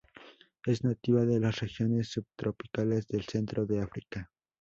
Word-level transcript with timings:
Es 0.65 0.83
nativa 0.83 1.25
de 1.25 1.39
las 1.39 1.59
regiones 1.59 2.07
subtropicales 2.09 3.05
del 3.05 3.23
centro 3.25 3.67
de 3.67 3.83
África. 3.83 4.31